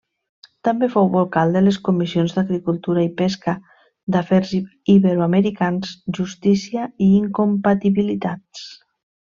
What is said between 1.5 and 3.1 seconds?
de les comissions d'Agricultura